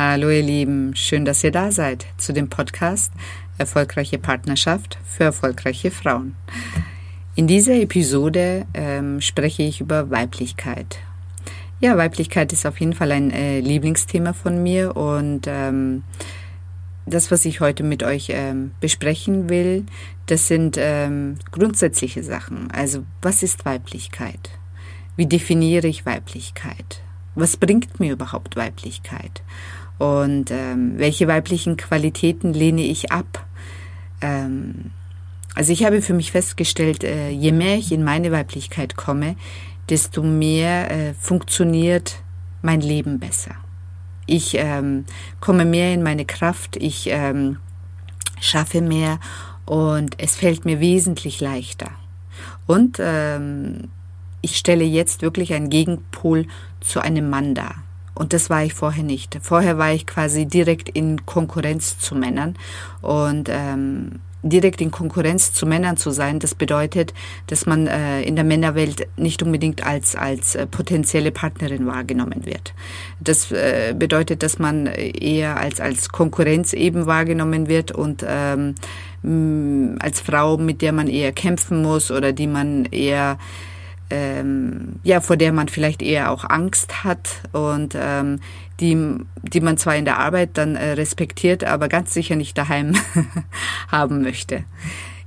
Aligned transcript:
Hallo 0.00 0.30
ihr 0.30 0.44
Lieben, 0.44 0.94
schön, 0.94 1.24
dass 1.24 1.42
ihr 1.42 1.50
da 1.50 1.72
seid 1.72 2.06
zu 2.18 2.32
dem 2.32 2.48
Podcast 2.48 3.10
Erfolgreiche 3.58 4.16
Partnerschaft 4.16 4.96
für 5.04 5.24
erfolgreiche 5.24 5.90
Frauen. 5.90 6.36
In 7.34 7.48
dieser 7.48 7.74
Episode 7.74 8.64
ähm, 8.74 9.20
spreche 9.20 9.64
ich 9.64 9.80
über 9.80 10.08
Weiblichkeit. 10.08 11.00
Ja, 11.80 11.96
Weiblichkeit 11.96 12.52
ist 12.52 12.64
auf 12.64 12.78
jeden 12.78 12.92
Fall 12.92 13.10
ein 13.10 13.32
äh, 13.32 13.58
Lieblingsthema 13.58 14.34
von 14.34 14.62
mir 14.62 14.96
und 14.96 15.48
ähm, 15.48 16.04
das, 17.04 17.32
was 17.32 17.44
ich 17.44 17.58
heute 17.58 17.82
mit 17.82 18.04
euch 18.04 18.28
ähm, 18.30 18.70
besprechen 18.80 19.48
will, 19.48 19.84
das 20.26 20.46
sind 20.46 20.76
ähm, 20.78 21.40
grundsätzliche 21.50 22.22
Sachen. 22.22 22.70
Also, 22.70 23.02
was 23.20 23.42
ist 23.42 23.64
Weiblichkeit? 23.64 24.50
Wie 25.16 25.26
definiere 25.26 25.88
ich 25.88 26.06
Weiblichkeit? 26.06 27.02
Was 27.34 27.56
bringt 27.56 27.98
mir 27.98 28.12
überhaupt 28.12 28.54
Weiblichkeit? 28.54 29.42
Und 29.98 30.50
ähm, 30.50 30.94
welche 30.96 31.26
weiblichen 31.26 31.76
Qualitäten 31.76 32.52
lehne 32.52 32.82
ich 32.82 33.10
ab? 33.10 33.46
Ähm, 34.20 34.92
also 35.54 35.72
ich 35.72 35.84
habe 35.84 36.02
für 36.02 36.14
mich 36.14 36.30
festgestellt, 36.30 37.02
äh, 37.02 37.30
je 37.30 37.52
mehr 37.52 37.76
ich 37.76 37.90
in 37.90 38.04
meine 38.04 38.30
Weiblichkeit 38.30 38.96
komme, 38.96 39.34
desto 39.88 40.22
mehr 40.22 40.90
äh, 40.90 41.14
funktioniert 41.14 42.16
mein 42.62 42.80
Leben 42.80 43.18
besser. 43.18 43.56
Ich 44.26 44.54
ähm, 44.56 45.04
komme 45.40 45.64
mehr 45.64 45.94
in 45.94 46.02
meine 46.02 46.26
Kraft, 46.26 46.76
ich 46.76 47.08
ähm, 47.10 47.56
schaffe 48.40 48.82
mehr 48.82 49.18
und 49.64 50.20
es 50.20 50.36
fällt 50.36 50.64
mir 50.64 50.80
wesentlich 50.80 51.40
leichter. 51.40 51.90
Und 52.66 52.98
ähm, 53.00 53.88
ich 54.42 54.58
stelle 54.58 54.84
jetzt 54.84 55.22
wirklich 55.22 55.54
einen 55.54 55.70
Gegenpol 55.70 56.46
zu 56.80 57.00
einem 57.00 57.30
Mann 57.30 57.54
dar. 57.54 57.82
Und 58.18 58.32
das 58.32 58.50
war 58.50 58.64
ich 58.64 58.74
vorher 58.74 59.04
nicht. 59.04 59.38
Vorher 59.42 59.78
war 59.78 59.92
ich 59.92 60.04
quasi 60.04 60.44
direkt 60.44 60.88
in 60.88 61.24
Konkurrenz 61.24 62.00
zu 62.00 62.16
Männern. 62.16 62.56
Und 63.00 63.48
ähm, 63.48 64.18
direkt 64.42 64.80
in 64.80 64.90
Konkurrenz 64.90 65.52
zu 65.52 65.66
Männern 65.66 65.96
zu 65.96 66.10
sein, 66.10 66.40
das 66.40 66.56
bedeutet, 66.56 67.14
dass 67.46 67.64
man 67.66 67.86
äh, 67.86 68.22
in 68.22 68.34
der 68.34 68.44
Männerwelt 68.44 69.06
nicht 69.16 69.40
unbedingt 69.44 69.86
als, 69.86 70.16
als 70.16 70.56
äh, 70.56 70.66
potenzielle 70.66 71.30
Partnerin 71.30 71.86
wahrgenommen 71.86 72.44
wird. 72.44 72.74
Das 73.20 73.52
äh, 73.52 73.94
bedeutet, 73.96 74.42
dass 74.42 74.58
man 74.58 74.86
eher 74.86 75.56
als, 75.56 75.80
als 75.80 76.08
Konkurrenz 76.08 76.72
eben 76.72 77.06
wahrgenommen 77.06 77.68
wird 77.68 77.92
und 77.92 78.24
ähm, 78.26 78.74
als 80.00 80.20
Frau, 80.20 80.56
mit 80.56 80.82
der 80.82 80.92
man 80.92 81.06
eher 81.06 81.30
kämpfen 81.30 81.82
muss 81.82 82.10
oder 82.10 82.32
die 82.32 82.48
man 82.48 82.84
eher 82.86 83.38
ähm, 84.10 85.00
ja, 85.02 85.20
vor 85.20 85.36
der 85.36 85.52
man 85.52 85.68
vielleicht 85.68 86.02
eher 86.02 86.30
auch 86.30 86.44
Angst 86.48 87.04
hat 87.04 87.40
und 87.52 87.96
ähm, 87.98 88.40
die, 88.80 88.96
die 89.42 89.60
man 89.60 89.76
zwar 89.76 89.96
in 89.96 90.04
der 90.04 90.18
Arbeit 90.18 90.50
dann 90.54 90.76
äh, 90.76 90.92
respektiert, 90.92 91.64
aber 91.64 91.88
ganz 91.88 92.14
sicher 92.14 92.36
nicht 92.36 92.56
daheim 92.56 92.94
haben 93.88 94.22
möchte. 94.22 94.64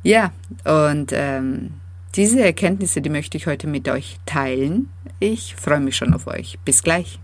Ja, 0.04 0.32
und 0.64 1.12
ähm, 1.14 1.72
diese 2.16 2.42
Erkenntnisse, 2.42 3.02
die 3.02 3.10
möchte 3.10 3.38
ich 3.38 3.48
heute 3.48 3.68
mit 3.68 3.88
euch 3.88 4.18
teilen. 4.26 4.90
Ich 5.20 5.56
freue 5.56 5.80
mich 5.80 5.96
schon 5.96 6.14
auf 6.14 6.28
euch. 6.28 6.58
Bis 6.66 6.84
gleich. 6.84 7.20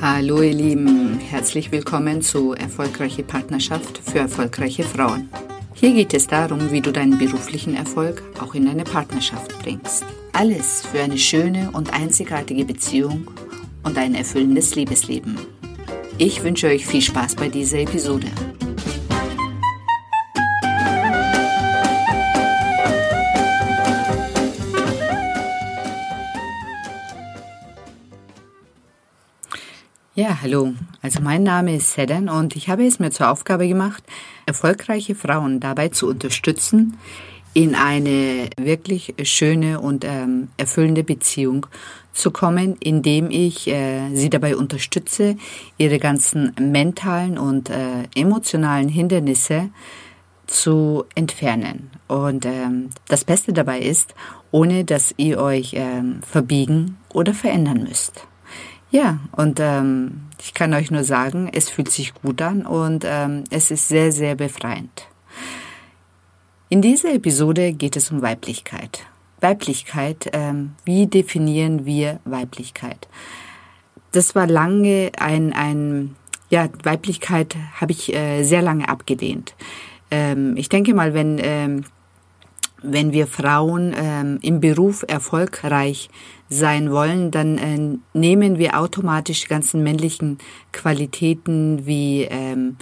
Hallo 0.00 0.42
ihr 0.42 0.52
Lieben, 0.52 1.18
herzlich 1.18 1.72
willkommen 1.72 2.20
zu 2.20 2.52
Erfolgreiche 2.52 3.22
Partnerschaft 3.22 3.98
für 4.04 4.18
erfolgreiche 4.18 4.82
Frauen. 4.82 5.30
Hier 5.74 5.92
geht 5.92 6.14
es 6.14 6.28
darum, 6.28 6.70
wie 6.70 6.80
du 6.80 6.92
deinen 6.92 7.18
beruflichen 7.18 7.74
Erfolg 7.74 8.22
auch 8.40 8.54
in 8.54 8.66
deine 8.66 8.84
Partnerschaft 8.84 9.58
bringst. 9.60 10.04
Alles 10.32 10.86
für 10.86 11.00
eine 11.00 11.18
schöne 11.18 11.70
und 11.72 11.92
einzigartige 11.92 12.64
Beziehung 12.64 13.28
und 13.82 13.98
ein 13.98 14.14
erfüllendes 14.14 14.76
Liebesleben. 14.76 15.36
Ich 16.16 16.44
wünsche 16.44 16.68
euch 16.68 16.86
viel 16.86 17.02
Spaß 17.02 17.34
bei 17.34 17.48
dieser 17.48 17.80
Episode. 17.80 18.28
Ja, 30.16 30.38
hallo. 30.42 30.74
Also 31.02 31.20
mein 31.20 31.42
Name 31.42 31.74
ist 31.74 31.92
Sedan 31.92 32.28
und 32.28 32.54
ich 32.54 32.68
habe 32.68 32.86
es 32.86 33.00
mir 33.00 33.10
zur 33.10 33.32
Aufgabe 33.32 33.66
gemacht, 33.66 34.04
erfolgreiche 34.46 35.16
Frauen 35.16 35.58
dabei 35.58 35.88
zu 35.88 36.06
unterstützen, 36.06 36.96
in 37.52 37.74
eine 37.74 38.48
wirklich 38.56 39.16
schöne 39.24 39.80
und 39.80 40.04
ähm, 40.04 40.50
erfüllende 40.56 41.02
Beziehung 41.02 41.66
zu 42.12 42.30
kommen, 42.30 42.76
indem 42.78 43.28
ich 43.28 43.66
äh, 43.66 44.14
sie 44.14 44.30
dabei 44.30 44.54
unterstütze, 44.56 45.36
ihre 45.78 45.98
ganzen 45.98 46.54
mentalen 46.60 47.36
und 47.36 47.68
äh, 47.70 48.04
emotionalen 48.14 48.88
Hindernisse 48.88 49.70
zu 50.46 51.06
entfernen. 51.16 51.90
Und 52.06 52.46
ähm, 52.46 52.90
das 53.08 53.24
Beste 53.24 53.52
dabei 53.52 53.80
ist, 53.80 54.14
ohne 54.52 54.84
dass 54.84 55.12
ihr 55.16 55.40
euch 55.40 55.72
ähm, 55.74 56.20
verbiegen 56.22 56.98
oder 57.12 57.34
verändern 57.34 57.82
müsst. 57.82 58.28
Ja, 58.94 59.18
und 59.32 59.58
ähm, 59.58 60.20
ich 60.40 60.54
kann 60.54 60.72
euch 60.72 60.92
nur 60.92 61.02
sagen, 61.02 61.50
es 61.52 61.68
fühlt 61.68 61.90
sich 61.90 62.14
gut 62.14 62.40
an 62.40 62.64
und 62.64 63.04
ähm, 63.04 63.42
es 63.50 63.72
ist 63.72 63.88
sehr, 63.88 64.12
sehr 64.12 64.36
befreiend. 64.36 65.08
In 66.68 66.80
dieser 66.80 67.12
Episode 67.12 67.72
geht 67.72 67.96
es 67.96 68.12
um 68.12 68.22
Weiblichkeit. 68.22 69.00
Weiblichkeit, 69.40 70.30
ähm, 70.32 70.76
wie 70.84 71.08
definieren 71.08 71.84
wir 71.84 72.20
Weiblichkeit? 72.24 73.08
Das 74.12 74.36
war 74.36 74.46
lange 74.46 75.10
ein, 75.18 75.52
ein 75.52 76.14
ja, 76.48 76.68
Weiblichkeit 76.84 77.56
habe 77.80 77.90
ich 77.90 78.14
äh, 78.14 78.44
sehr 78.44 78.62
lange 78.62 78.88
abgelehnt. 78.88 79.56
Ähm, 80.12 80.56
ich 80.56 80.68
denke 80.68 80.94
mal, 80.94 81.14
wenn 81.14 81.40
ähm, 81.42 81.84
wenn 82.84 83.12
wir 83.12 83.26
Frauen 83.26 83.94
ähm, 83.96 84.38
im 84.42 84.60
Beruf 84.60 85.04
erfolgreich 85.06 86.10
sein 86.48 86.90
wollen, 86.90 87.30
dann 87.30 87.58
äh, 87.58 87.98
nehmen 88.18 88.58
wir 88.58 88.78
automatisch 88.78 89.42
die 89.42 89.48
ganzen 89.48 89.82
männlichen 89.82 90.38
Qualitäten 90.72 91.86
wie 91.86 92.22
ähm, 92.22 92.76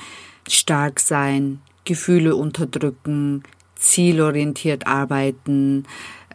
stark 0.48 1.00
sein, 1.00 1.60
Gefühle 1.84 2.36
unterdrücken, 2.36 3.42
zielorientiert 3.76 4.86
arbeiten, 4.86 5.84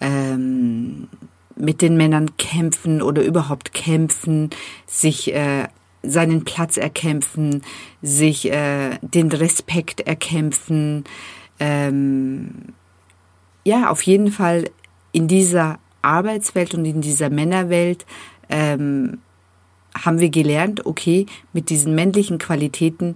ähm, 0.01 1.07
mit 1.55 1.81
den 1.81 1.97
Männern 1.97 2.37
kämpfen 2.37 3.01
oder 3.01 3.23
überhaupt 3.23 3.73
kämpfen, 3.73 4.49
sich 4.85 5.33
äh, 5.33 5.67
seinen 6.03 6.43
Platz 6.43 6.77
erkämpfen, 6.77 7.63
sich 8.01 8.51
äh, 8.51 8.97
den 9.01 9.31
Respekt 9.31 10.01
erkämpfen, 10.01 11.03
ähm, 11.59 12.73
ja, 13.67 13.89
auf 13.89 14.01
jeden 14.03 14.31
Fall 14.31 14.69
in 15.11 15.27
dieser 15.27 15.77
Arbeitswelt 16.01 16.73
und 16.73 16.85
in 16.85 17.01
dieser 17.01 17.29
Männerwelt 17.29 18.05
ähm, 18.47 19.17
haben 19.93 20.19
wir 20.19 20.29
gelernt, 20.29 20.85
okay, 20.85 21.25
mit 21.51 21.69
diesen 21.69 21.93
männlichen 21.93 22.37
Qualitäten 22.37 23.15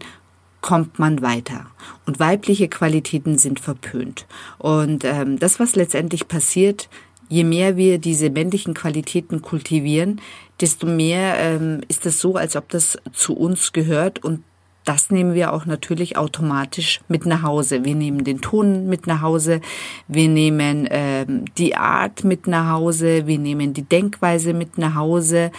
kommt 0.59 0.99
man 0.99 1.21
weiter. 1.21 1.67
Und 2.05 2.19
weibliche 2.19 2.67
Qualitäten 2.67 3.37
sind 3.37 3.61
verpönt. 3.61 4.27
Und 4.57 5.05
ähm, 5.05 5.39
das, 5.39 5.59
was 5.61 5.77
letztendlich 5.77 6.27
passiert, 6.27 6.89
je 7.29 7.45
mehr 7.45 7.77
wir 7.77 7.97
diese 7.97 8.29
männlichen 8.29 8.73
Qualitäten 8.73 9.41
kultivieren, 9.41 10.19
desto 10.59 10.85
mehr 10.85 11.37
ähm, 11.37 11.79
ist 11.87 12.05
es 12.05 12.19
so, 12.19 12.35
als 12.35 12.57
ob 12.57 12.67
das 12.67 12.97
zu 13.13 13.37
uns 13.37 13.71
gehört 13.71 14.21
und 14.21 14.43
das 14.85 15.11
nehmen 15.11 15.33
wir 15.33 15.53
auch 15.53 15.65
natürlich 15.65 16.17
automatisch 16.17 17.01
mit 17.07 17.25
nach 17.25 17.43
Hause. 17.43 17.85
Wir 17.85 17.95
nehmen 17.95 18.23
den 18.23 18.41
Ton 18.41 18.87
mit 18.87 19.05
nach 19.05 19.21
Hause, 19.21 19.61
wir 20.07 20.27
nehmen 20.27 20.87
ähm, 20.89 21.45
die 21.57 21.75
Art 21.75 22.23
mit 22.23 22.47
nach 22.47 22.71
Hause, 22.71 23.27
wir 23.27 23.37
nehmen 23.37 23.73
die 23.73 23.83
Denkweise 23.83 24.53
mit 24.53 24.77
nach 24.77 24.95
Hause. 24.95 25.51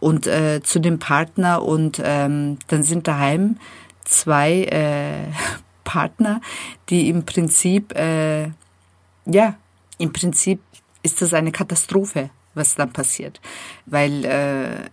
Und 0.00 0.26
äh, 0.26 0.60
zu 0.62 0.80
dem 0.80 0.98
Partner. 0.98 1.62
Und 1.62 2.00
ähm, 2.04 2.58
dann 2.66 2.82
sind 2.82 3.08
daheim 3.08 3.56
zwei 4.04 4.64
äh, 4.64 5.32
Partner, 5.84 6.40
die 6.88 7.08
im 7.08 7.24
Prinzip, 7.24 7.94
äh, 7.96 8.50
ja, 9.26 9.56
im 9.98 10.12
Prinzip 10.12 10.60
ist 11.02 11.22
das 11.22 11.32
eine 11.34 11.52
Katastrophe, 11.52 12.30
was 12.54 12.74
dann 12.74 12.92
passiert, 12.92 13.40
weil 13.86 14.24
äh, 14.24 14.90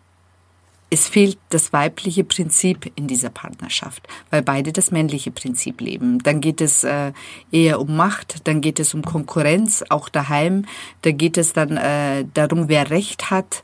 es 0.93 1.07
fehlt 1.07 1.37
das 1.49 1.71
weibliche 1.71 2.25
Prinzip 2.25 2.91
in 2.95 3.07
dieser 3.07 3.29
Partnerschaft, 3.29 4.07
weil 4.29 4.41
beide 4.41 4.73
das 4.73 4.91
männliche 4.91 5.31
Prinzip 5.31 5.79
leben. 5.79 6.19
Dann 6.21 6.41
geht 6.41 6.59
es 6.59 6.83
äh, 6.83 7.13
eher 7.49 7.79
um 7.79 7.95
Macht, 7.95 8.45
dann 8.45 8.59
geht 8.59 8.77
es 8.77 8.93
um 8.93 9.01
Konkurrenz, 9.01 9.85
auch 9.87 10.09
daheim. 10.09 10.65
Da 11.01 11.11
geht 11.11 11.37
es 11.37 11.53
dann 11.53 11.77
äh, 11.77 12.25
darum, 12.33 12.67
wer 12.67 12.89
Recht 12.89 13.31
hat. 13.31 13.63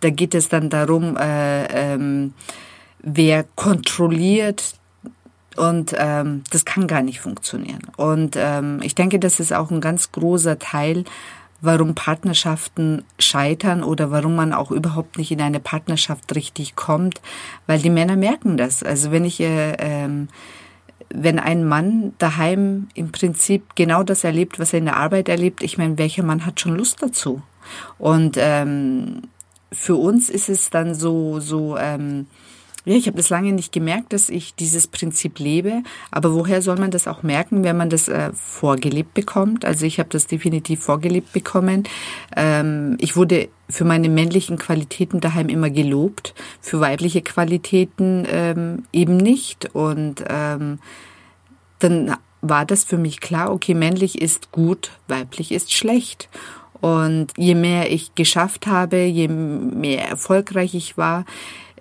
Da 0.00 0.08
geht 0.08 0.34
es 0.34 0.48
dann 0.48 0.70
darum, 0.70 1.18
äh, 1.18 1.66
ähm, 1.66 2.32
wer 3.00 3.44
kontrolliert. 3.54 4.74
Und 5.56 5.94
ähm, 5.98 6.42
das 6.50 6.64
kann 6.64 6.86
gar 6.86 7.02
nicht 7.02 7.20
funktionieren. 7.20 7.82
Und 7.98 8.36
ähm, 8.38 8.80
ich 8.82 8.94
denke, 8.94 9.18
das 9.18 9.40
ist 9.40 9.52
auch 9.52 9.70
ein 9.70 9.82
ganz 9.82 10.10
großer 10.10 10.58
Teil, 10.58 11.04
warum 11.62 11.94
Partnerschaften 11.94 13.04
scheitern 13.18 13.82
oder 13.82 14.10
warum 14.10 14.34
man 14.34 14.52
auch 14.52 14.70
überhaupt 14.70 15.16
nicht 15.16 15.30
in 15.30 15.40
eine 15.40 15.60
Partnerschaft 15.60 16.34
richtig 16.34 16.76
kommt, 16.76 17.22
weil 17.66 17.78
die 17.78 17.88
Männer 17.88 18.16
merken 18.16 18.56
das. 18.56 18.82
Also 18.82 19.12
wenn 19.12 19.24
ich 19.24 19.40
äh, 19.40 19.72
ähm, 19.78 20.28
wenn 21.14 21.38
ein 21.38 21.66
Mann 21.66 22.14
daheim 22.18 22.88
im 22.94 23.12
Prinzip 23.12 23.74
genau 23.74 24.02
das 24.02 24.24
erlebt, 24.24 24.58
was 24.58 24.72
er 24.72 24.80
in 24.80 24.86
der 24.86 24.96
Arbeit 24.96 25.28
erlebt, 25.28 25.62
ich 25.62 25.78
meine, 25.78 25.98
welcher 25.98 26.22
Mann 26.22 26.46
hat 26.46 26.60
schon 26.60 26.76
Lust 26.76 27.02
dazu? 27.02 27.42
Und 27.98 28.36
ähm, 28.38 29.22
für 29.70 29.96
uns 29.96 30.30
ist 30.30 30.48
es 30.48 30.70
dann 30.70 30.94
so 30.94 31.38
so 31.38 31.76
ähm, 31.78 32.26
ja, 32.84 32.96
ich 32.96 33.06
habe 33.06 33.16
das 33.16 33.30
lange 33.30 33.52
nicht 33.52 33.72
gemerkt, 33.72 34.12
dass 34.12 34.28
ich 34.28 34.56
dieses 34.56 34.88
Prinzip 34.88 35.38
lebe. 35.38 35.82
Aber 36.10 36.34
woher 36.34 36.62
soll 36.62 36.76
man 36.78 36.90
das 36.90 37.06
auch 37.06 37.22
merken, 37.22 37.62
wenn 37.62 37.76
man 37.76 37.90
das 37.90 38.08
äh, 38.08 38.32
vorgelebt 38.32 39.14
bekommt? 39.14 39.64
Also 39.64 39.86
ich 39.86 40.00
habe 40.00 40.08
das 40.08 40.26
definitiv 40.26 40.82
vorgelebt 40.82 41.32
bekommen. 41.32 41.84
Ähm, 42.36 42.96
ich 43.00 43.14
wurde 43.16 43.48
für 43.70 43.84
meine 43.84 44.08
männlichen 44.08 44.58
Qualitäten 44.58 45.20
daheim 45.20 45.48
immer 45.48 45.70
gelobt, 45.70 46.34
für 46.60 46.80
weibliche 46.80 47.22
Qualitäten 47.22 48.26
ähm, 48.28 48.82
eben 48.92 49.16
nicht. 49.16 49.74
Und 49.74 50.24
ähm, 50.28 50.80
dann 51.78 52.16
war 52.40 52.66
das 52.66 52.82
für 52.82 52.98
mich 52.98 53.20
klar, 53.20 53.52
okay, 53.52 53.74
männlich 53.74 54.20
ist 54.20 54.50
gut, 54.50 54.90
weiblich 55.06 55.52
ist 55.52 55.72
schlecht. 55.72 56.28
Und 56.80 57.28
je 57.36 57.54
mehr 57.54 57.92
ich 57.92 58.16
geschafft 58.16 58.66
habe, 58.66 59.04
je 59.04 59.28
mehr 59.28 60.08
erfolgreich 60.08 60.74
ich 60.74 60.98
war, 60.98 61.24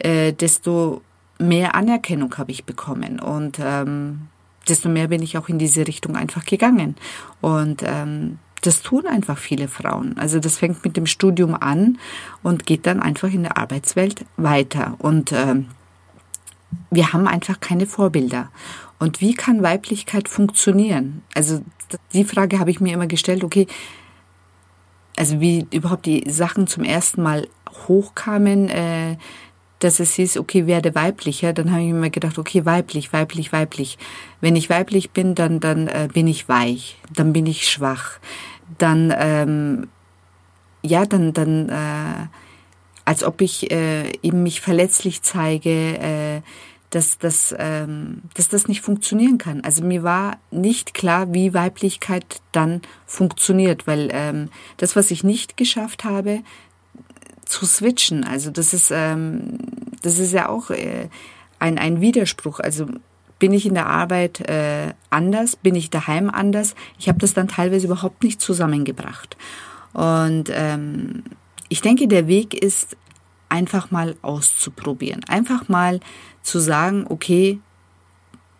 äh, 0.03 0.33
desto 0.33 1.01
mehr 1.39 1.75
Anerkennung 1.75 2.37
habe 2.37 2.51
ich 2.51 2.65
bekommen 2.65 3.19
und 3.19 3.59
ähm, 3.59 4.27
desto 4.67 4.89
mehr 4.89 5.07
bin 5.07 5.23
ich 5.23 5.37
auch 5.37 5.49
in 5.49 5.57
diese 5.57 5.87
Richtung 5.87 6.15
einfach 6.15 6.45
gegangen. 6.45 6.95
Und 7.41 7.81
ähm, 7.83 8.37
das 8.61 8.81
tun 8.81 9.07
einfach 9.07 9.37
viele 9.37 9.67
Frauen. 9.67 10.17
Also 10.17 10.39
das 10.39 10.57
fängt 10.57 10.83
mit 10.85 10.95
dem 10.97 11.07
Studium 11.07 11.55
an 11.55 11.97
und 12.43 12.65
geht 12.65 12.85
dann 12.85 13.01
einfach 13.01 13.29
in 13.31 13.43
der 13.43 13.57
Arbeitswelt 13.57 14.25
weiter. 14.37 14.95
Und 14.99 15.31
ähm, 15.31 15.67
wir 16.91 17.11
haben 17.11 17.27
einfach 17.27 17.59
keine 17.59 17.87
Vorbilder. 17.87 18.51
Und 18.99 19.19
wie 19.19 19.33
kann 19.33 19.63
Weiblichkeit 19.63 20.29
funktionieren? 20.29 21.23
Also 21.33 21.61
die 22.13 22.23
Frage 22.23 22.59
habe 22.59 22.69
ich 22.69 22.79
mir 22.79 22.93
immer 22.93 23.07
gestellt, 23.07 23.43
okay, 23.43 23.65
also 25.17 25.39
wie 25.39 25.65
überhaupt 25.71 26.05
die 26.05 26.29
Sachen 26.29 26.67
zum 26.67 26.83
ersten 26.83 27.23
Mal 27.23 27.47
hochkamen, 27.87 28.69
äh, 28.69 29.17
dass 29.81 29.99
es 29.99 30.13
hieß, 30.13 30.37
okay, 30.37 30.67
werde 30.67 30.93
weiblicher, 30.93 31.53
dann 31.53 31.71
habe 31.71 31.81
ich 31.81 31.91
mir 31.91 32.11
gedacht, 32.11 32.37
okay, 32.37 32.65
weiblich, 32.65 33.11
weiblich, 33.13 33.51
weiblich. 33.51 33.97
Wenn 34.39 34.55
ich 34.55 34.69
weiblich 34.69 35.09
bin, 35.09 35.33
dann, 35.33 35.59
dann 35.59 35.87
äh, 35.87 36.07
bin 36.13 36.27
ich 36.27 36.47
weich, 36.47 36.97
dann 37.11 37.33
bin 37.33 37.47
ich 37.47 37.67
schwach, 37.67 38.19
dann, 38.77 39.13
ähm, 39.17 39.87
ja, 40.83 41.05
dann, 41.05 41.33
dann, 41.33 41.69
äh, 41.69 42.27
als 43.05 43.23
ob 43.23 43.41
ich 43.41 43.71
äh, 43.71 44.11
eben 44.21 44.43
mich 44.43 44.61
verletzlich 44.61 45.23
zeige, 45.23 45.97
äh, 45.97 46.41
dass, 46.91 47.17
dass, 47.17 47.55
ähm, 47.57 48.21
dass 48.35 48.49
das 48.49 48.67
nicht 48.67 48.81
funktionieren 48.81 49.39
kann. 49.39 49.61
Also 49.61 49.83
mir 49.83 50.03
war 50.03 50.37
nicht 50.51 50.93
klar, 50.93 51.33
wie 51.33 51.55
Weiblichkeit 51.55 52.41
dann 52.51 52.81
funktioniert, 53.07 53.87
weil 53.87 54.09
ähm, 54.11 54.49
das, 54.77 54.95
was 54.95 55.09
ich 55.09 55.23
nicht 55.23 55.57
geschafft 55.57 56.03
habe, 56.03 56.41
zu 57.51 57.65
switchen. 57.65 58.23
Also 58.23 58.49
das 58.49 58.73
ist, 58.73 58.91
ähm, 58.91 59.57
das 60.01 60.19
ist 60.19 60.31
ja 60.31 60.49
auch 60.49 60.69
äh, 60.69 61.09
ein, 61.59 61.77
ein 61.77 62.01
Widerspruch. 62.01 62.59
Also 62.59 62.87
bin 63.39 63.53
ich 63.53 63.65
in 63.65 63.73
der 63.73 63.87
Arbeit 63.87 64.39
äh, 64.49 64.93
anders, 65.09 65.55
bin 65.55 65.75
ich 65.75 65.89
daheim 65.89 66.29
anders. 66.29 66.75
Ich 66.97 67.09
habe 67.09 67.19
das 67.19 67.33
dann 67.33 67.47
teilweise 67.47 67.87
überhaupt 67.87 68.23
nicht 68.23 68.39
zusammengebracht. 68.39 69.35
Und 69.93 70.45
ähm, 70.51 71.23
ich 71.67 71.81
denke, 71.81 72.07
der 72.07 72.27
Weg 72.27 72.53
ist 72.53 72.95
einfach 73.49 73.91
mal 73.91 74.15
auszuprobieren. 74.21 75.23
Einfach 75.27 75.67
mal 75.67 75.99
zu 76.41 76.59
sagen, 76.59 77.05
okay, 77.09 77.59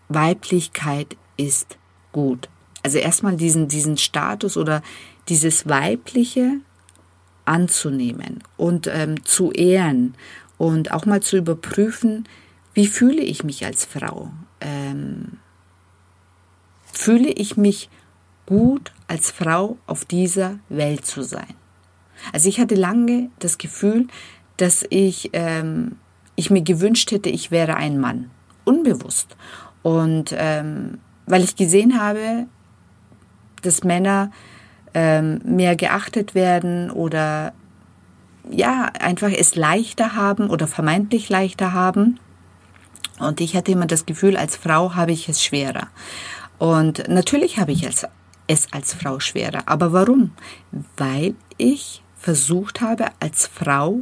Weiblichkeit 0.09 1.15
ist 1.37 1.77
gut. 2.11 2.49
Also 2.83 2.97
erstmal 2.97 3.37
diesen, 3.37 3.67
diesen 3.69 3.97
Status 3.97 4.57
oder 4.57 4.81
dieses 5.29 5.69
Weibliche 5.69 6.59
anzunehmen 7.51 8.39
und 8.55 8.87
ähm, 8.87 9.23
zu 9.25 9.51
ehren 9.51 10.15
und 10.57 10.91
auch 10.91 11.05
mal 11.05 11.21
zu 11.21 11.35
überprüfen, 11.37 12.27
wie 12.73 12.87
fühle 12.87 13.21
ich 13.21 13.43
mich 13.43 13.65
als 13.65 13.85
Frau? 13.85 14.31
Ähm, 14.61 15.37
fühle 16.93 17.29
ich 17.29 17.57
mich 17.57 17.89
gut 18.45 18.93
als 19.07 19.31
Frau 19.31 19.77
auf 19.85 20.05
dieser 20.05 20.59
Welt 20.69 21.05
zu 21.05 21.23
sein? 21.23 21.53
Also 22.31 22.47
ich 22.47 22.59
hatte 22.59 22.75
lange 22.75 23.29
das 23.39 23.57
Gefühl, 23.57 24.07
dass 24.55 24.85
ich, 24.89 25.31
ähm, 25.33 25.97
ich 26.37 26.51
mir 26.51 26.61
gewünscht 26.61 27.11
hätte, 27.11 27.29
ich 27.29 27.51
wäre 27.51 27.75
ein 27.75 27.99
Mann. 27.99 28.29
Unbewusst. 28.63 29.35
Und 29.81 30.33
ähm, 30.37 30.99
weil 31.25 31.43
ich 31.43 31.55
gesehen 31.55 31.99
habe, 31.99 32.45
dass 33.61 33.83
Männer 33.83 34.31
ähm, 34.93 35.41
mehr 35.43 35.75
geachtet 35.75 36.35
werden 36.35 36.91
oder 36.91 37.53
ja, 38.49 38.91
einfach 38.99 39.31
es 39.31 39.55
leichter 39.55 40.15
haben 40.15 40.49
oder 40.49 40.67
vermeintlich 40.67 41.29
leichter 41.29 41.73
haben. 41.73 42.19
Und 43.19 43.39
ich 43.39 43.55
hatte 43.55 43.71
immer 43.71 43.85
das 43.85 44.05
Gefühl, 44.05 44.35
als 44.35 44.55
Frau 44.55 44.95
habe 44.95 45.11
ich 45.11 45.29
es 45.29 45.43
schwerer. 45.43 45.87
Und 46.57 47.07
natürlich 47.07 47.59
habe 47.59 47.71
ich 47.71 47.83
es, 47.83 48.05
es 48.47 48.71
als 48.73 48.93
Frau 48.93 49.19
schwerer. 49.19 49.63
Aber 49.67 49.93
warum? 49.93 50.31
Weil 50.97 51.35
ich 51.57 52.01
versucht 52.15 52.81
habe, 52.81 53.05
als 53.19 53.47
Frau 53.47 54.01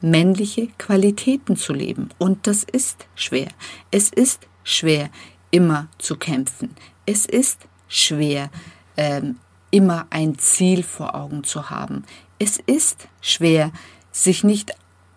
männliche 0.00 0.68
Qualitäten 0.78 1.56
zu 1.56 1.72
leben. 1.72 2.10
Und 2.18 2.46
das 2.46 2.64
ist 2.64 3.06
schwer. 3.14 3.48
Es 3.90 4.10
ist 4.10 4.46
schwer, 4.62 5.10
immer 5.50 5.88
zu 5.98 6.16
kämpfen. 6.16 6.74
Es 7.06 7.26
ist 7.26 7.60
schwer, 7.88 8.50
ähm, 8.96 9.36
immer 9.70 10.06
ein 10.10 10.38
Ziel 10.38 10.82
vor 10.82 11.14
Augen 11.14 11.44
zu 11.44 11.70
haben. 11.70 12.04
Es 12.38 12.58
ist 12.58 13.08
schwer, 13.20 13.72
sich 14.12 14.44
nicht 14.44 14.72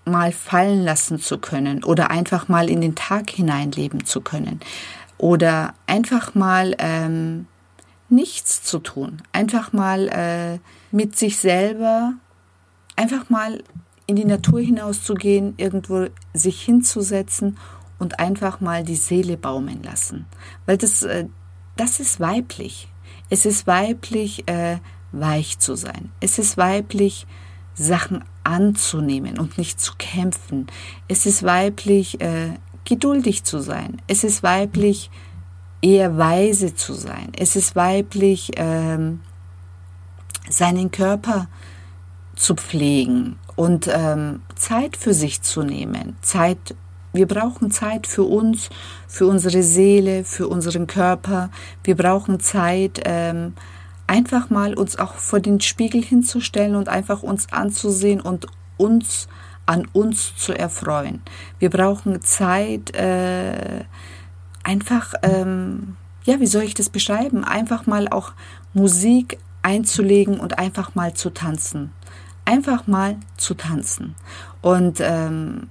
mal 0.05 0.31
fallen 0.31 0.83
lassen 0.83 1.19
zu 1.19 1.37
können 1.37 1.83
oder 1.83 2.09
einfach 2.09 2.47
mal 2.47 2.69
in 2.69 2.81
den 2.81 2.95
Tag 2.95 3.29
hineinleben 3.29 4.05
zu 4.05 4.21
können 4.21 4.59
oder 5.17 5.75
einfach 5.85 6.33
mal 6.33 6.75
ähm, 6.79 7.47
nichts 8.09 8.63
zu 8.63 8.79
tun, 8.79 9.21
einfach 9.31 9.73
mal 9.73 10.09
äh, 10.09 10.59
mit 10.91 11.15
sich 11.15 11.37
selber, 11.37 12.13
einfach 12.95 13.29
mal 13.29 13.63
in 14.07 14.15
die 14.15 14.25
Natur 14.25 14.59
hinauszugehen, 14.59 15.53
irgendwo 15.57 16.07
sich 16.33 16.61
hinzusetzen 16.61 17.57
und 17.99 18.19
einfach 18.19 18.59
mal 18.59 18.83
die 18.83 18.95
Seele 18.95 19.37
baumeln 19.37 19.83
lassen, 19.83 20.25
weil 20.65 20.77
das 20.77 21.03
äh, 21.03 21.27
das 21.77 21.99
ist 21.99 22.19
weiblich. 22.19 22.87
Es 23.31 23.45
ist 23.45 23.65
weiblich, 23.65 24.45
äh, 24.49 24.79
weich 25.13 25.57
zu 25.57 25.75
sein. 25.75 26.11
Es 26.19 26.37
ist 26.37 26.57
weiblich, 26.57 27.25
Sachen 27.73 28.25
anzunehmen 28.43 29.39
und 29.39 29.57
nicht 29.57 29.79
zu 29.79 29.93
kämpfen. 29.97 30.67
Es 31.07 31.25
ist 31.25 31.41
weiblich, 31.41 32.19
äh, 32.19 32.55
geduldig 32.83 33.45
zu 33.45 33.59
sein. 33.59 34.01
Es 34.07 34.25
ist 34.25 34.43
weiblich, 34.43 35.09
eher 35.81 36.17
weise 36.17 36.75
zu 36.75 36.93
sein. 36.93 37.31
Es 37.37 37.55
ist 37.55 37.73
weiblich, 37.73 38.51
ähm, 38.57 39.21
seinen 40.49 40.91
Körper 40.91 41.47
zu 42.35 42.55
pflegen 42.55 43.39
und 43.55 43.89
ähm, 43.89 44.41
Zeit 44.55 44.97
für 44.97 45.13
sich 45.13 45.41
zu 45.41 45.63
nehmen. 45.63 46.17
Zeit 46.21 46.75
wir 47.13 47.27
brauchen 47.27 47.71
Zeit 47.71 48.07
für 48.07 48.23
uns, 48.23 48.69
für 49.07 49.27
unsere 49.27 49.63
Seele, 49.63 50.23
für 50.23 50.47
unseren 50.47 50.87
Körper. 50.87 51.49
Wir 51.83 51.95
brauchen 51.95 52.39
Zeit, 52.39 53.01
ähm, 53.05 53.53
einfach 54.07 54.49
mal 54.49 54.73
uns 54.73 54.97
auch 54.97 55.15
vor 55.15 55.39
den 55.39 55.61
Spiegel 55.61 56.03
hinzustellen 56.03 56.75
und 56.75 56.89
einfach 56.89 57.23
uns 57.23 57.51
anzusehen 57.51 58.21
und 58.21 58.47
uns 58.77 59.27
an 59.65 59.87
uns 59.93 60.35
zu 60.35 60.53
erfreuen. 60.53 61.21
Wir 61.59 61.69
brauchen 61.69 62.21
Zeit, 62.21 62.93
äh, 62.95 63.85
einfach, 64.63 65.13
ähm, 65.21 65.95
ja, 66.23 66.39
wie 66.39 66.47
soll 66.47 66.63
ich 66.63 66.73
das 66.73 66.89
beschreiben? 66.89 67.43
Einfach 67.43 67.87
mal 67.87 68.07
auch 68.07 68.33
Musik 68.73 69.37
einzulegen 69.61 70.39
und 70.39 70.57
einfach 70.57 70.95
mal 70.95 71.13
zu 71.13 71.29
tanzen. 71.29 71.91
Einfach 72.45 72.87
mal 72.87 73.17
zu 73.37 73.53
tanzen. 73.53 74.15
Und 74.61 74.99
ähm, 74.99 75.69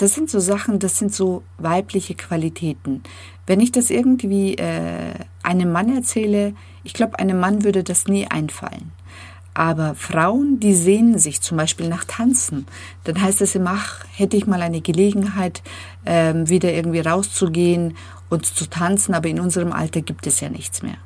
das 0.00 0.14
sind 0.14 0.30
so 0.30 0.40
Sachen, 0.40 0.78
das 0.78 0.98
sind 0.98 1.14
so 1.14 1.42
weibliche 1.58 2.14
Qualitäten. 2.14 3.02
Wenn 3.46 3.60
ich 3.60 3.70
das 3.70 3.90
irgendwie 3.90 4.54
äh, 4.54 5.14
einem 5.42 5.72
Mann 5.72 5.94
erzähle, 5.94 6.54
ich 6.84 6.94
glaube, 6.94 7.18
einem 7.18 7.38
Mann 7.38 7.64
würde 7.64 7.84
das 7.84 8.06
nie 8.06 8.26
einfallen. 8.26 8.92
Aber 9.52 9.94
Frauen, 9.94 10.58
die 10.58 10.74
sehnen 10.74 11.18
sich 11.18 11.42
zum 11.42 11.58
Beispiel 11.58 11.88
nach 11.88 12.04
Tanzen. 12.04 12.66
Dann 13.04 13.20
heißt 13.20 13.42
es 13.42 13.54
immer, 13.54 13.72
ach, 13.74 14.06
hätte 14.14 14.38
ich 14.38 14.46
mal 14.46 14.62
eine 14.62 14.80
Gelegenheit, 14.80 15.62
ähm, 16.06 16.48
wieder 16.48 16.72
irgendwie 16.72 17.00
rauszugehen 17.00 17.94
und 18.30 18.46
zu 18.46 18.70
tanzen, 18.70 19.12
aber 19.12 19.28
in 19.28 19.40
unserem 19.40 19.72
Alter 19.72 20.00
gibt 20.00 20.26
es 20.26 20.40
ja 20.40 20.48
nichts 20.48 20.82
mehr. 20.82 20.96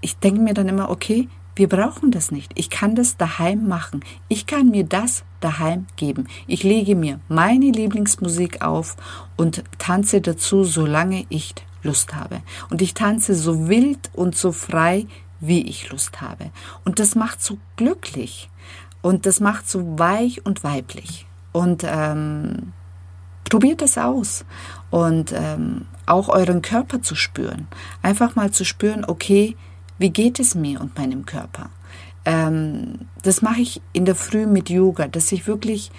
Ich 0.00 0.16
denke 0.16 0.40
mir 0.40 0.54
dann 0.54 0.68
immer, 0.68 0.88
okay, 0.90 1.28
Wir 1.58 1.68
brauchen 1.68 2.12
das 2.12 2.30
nicht. 2.30 2.52
Ich 2.54 2.70
kann 2.70 2.94
das 2.94 3.16
daheim 3.16 3.66
machen. 3.66 4.04
Ich 4.28 4.46
kann 4.46 4.68
mir 4.68 4.84
das 4.84 5.24
daheim 5.40 5.88
geben. 5.96 6.28
Ich 6.46 6.62
lege 6.62 6.94
mir 6.94 7.18
meine 7.28 7.72
Lieblingsmusik 7.72 8.62
auf 8.62 8.96
und 9.36 9.64
tanze 9.76 10.20
dazu, 10.20 10.62
solange 10.62 11.26
ich 11.30 11.56
Lust 11.82 12.14
habe. 12.14 12.42
Und 12.70 12.80
ich 12.80 12.94
tanze 12.94 13.34
so 13.34 13.68
wild 13.68 14.08
und 14.14 14.36
so 14.36 14.52
frei, 14.52 15.08
wie 15.40 15.62
ich 15.62 15.90
Lust 15.90 16.20
habe. 16.20 16.52
Und 16.84 17.00
das 17.00 17.16
macht 17.16 17.42
so 17.42 17.58
glücklich. 17.74 18.48
Und 19.02 19.26
das 19.26 19.40
macht 19.40 19.68
so 19.68 19.98
weich 19.98 20.46
und 20.46 20.62
weiblich. 20.62 21.26
Und 21.50 21.82
ähm, 21.84 22.72
probiert 23.50 23.82
es 23.82 23.98
aus. 23.98 24.44
Und 24.92 25.32
ähm, 25.32 25.86
auch 26.06 26.28
euren 26.28 26.62
Körper 26.62 27.02
zu 27.02 27.16
spüren. 27.16 27.66
Einfach 28.00 28.36
mal 28.36 28.52
zu 28.52 28.64
spüren, 28.64 29.04
okay, 29.04 29.56
wie 29.98 30.10
geht 30.10 30.40
es 30.40 30.54
mir 30.54 30.80
und 30.80 30.96
meinem 30.96 31.26
Körper? 31.26 31.70
Ähm, 32.24 33.08
das 33.22 33.42
mache 33.42 33.60
ich 33.60 33.80
in 33.92 34.04
der 34.04 34.14
Früh 34.14 34.46
mit 34.46 34.70
Yoga, 34.70 35.08
dass 35.08 35.32
ich 35.32 35.46
wirklich 35.46 35.90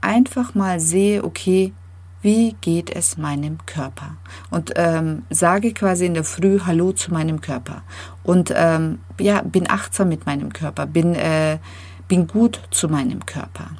einfach 0.00 0.54
mal 0.54 0.80
sehe, 0.80 1.24
okay, 1.24 1.72
wie 2.20 2.56
geht 2.60 2.90
es 2.90 3.16
meinem 3.16 3.58
Körper? 3.66 4.16
Und 4.50 4.72
ähm, 4.76 5.22
sage 5.30 5.72
quasi 5.72 6.06
in 6.06 6.14
der 6.14 6.24
Früh 6.24 6.60
Hallo 6.64 6.92
zu 6.92 7.12
meinem 7.12 7.40
Körper. 7.40 7.82
Und 8.24 8.52
ähm, 8.54 8.98
ja, 9.20 9.42
bin 9.42 9.70
achtsam 9.70 10.08
mit 10.08 10.26
meinem 10.26 10.52
Körper, 10.52 10.86
bin, 10.86 11.14
äh, 11.14 11.58
bin 12.08 12.26
gut 12.26 12.60
zu 12.70 12.88
meinem 12.88 13.24
Körper. 13.24 13.70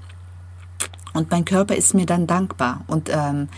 Und 1.14 1.30
mein 1.30 1.44
Körper 1.44 1.75
ist 1.75 1.94
mir 1.94 2.06
dann 2.06 2.26
dankbar. 2.26 2.85
Und 2.87 3.11
ähm, 3.12 3.49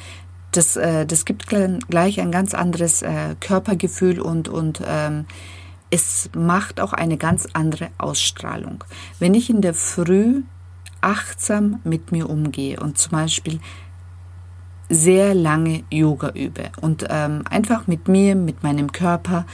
das, 0.52 0.76
äh, 0.76 1.04
das 1.04 1.24
gibt 1.24 1.46
gleich 1.46 2.20
ein 2.20 2.32
ganz 2.32 2.54
anderes 2.54 3.02
äh, 3.02 3.36
Körpergefühl 3.38 4.20
und, 4.20 4.48
und 4.48 4.80
ähm, 4.86 5.26
es 5.90 6.30
macht 6.36 6.80
auch 6.80 6.92
eine 6.92 7.16
ganz 7.16 7.48
andere 7.52 7.88
Ausstrahlung. 7.98 8.84
Wenn 9.18 9.34
ich 9.34 9.50
in 9.50 9.60
der 9.60 9.74
Früh 9.74 10.42
achtsam 11.00 11.80
mit 11.84 12.12
mir 12.12 12.28
umgehe 12.28 12.78
und 12.78 12.98
zum 12.98 13.12
Beispiel 13.12 13.60
sehr 14.88 15.34
lange 15.34 15.84
Yoga 15.90 16.30
übe 16.30 16.70
und 16.80 17.06
ähm, 17.08 17.42
einfach 17.48 17.86
mit 17.86 18.08
mir, 18.08 18.34
mit 18.34 18.62
meinem 18.62 18.92
Körper, 18.92 19.46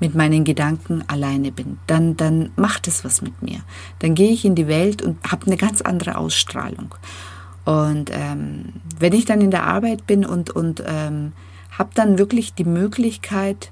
mit 0.00 0.14
meinen 0.14 0.44
Gedanken 0.44 1.04
alleine 1.08 1.52
bin, 1.52 1.78
dann, 1.86 2.16
dann 2.16 2.50
macht 2.56 2.88
es 2.88 3.04
was 3.04 3.20
mit 3.20 3.42
mir. 3.42 3.60
Dann 3.98 4.14
gehe 4.14 4.30
ich 4.30 4.44
in 4.44 4.54
die 4.54 4.68
Welt 4.68 5.02
und 5.02 5.18
habe 5.30 5.46
eine 5.46 5.56
ganz 5.56 5.82
andere 5.82 6.16
Ausstrahlung. 6.16 6.94
Und 7.64 8.10
ähm, 8.12 8.74
wenn 8.98 9.12
ich 9.12 9.26
dann 9.26 9.40
in 9.40 9.50
der 9.50 9.64
Arbeit 9.64 10.06
bin 10.06 10.24
und, 10.24 10.50
und 10.50 10.82
ähm, 10.86 11.32
habe 11.70 11.90
dann 11.94 12.18
wirklich 12.18 12.54
die 12.54 12.64
Möglichkeit, 12.64 13.70